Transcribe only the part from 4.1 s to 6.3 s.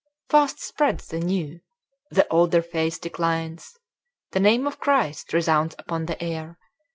The name of Christ resounds upon the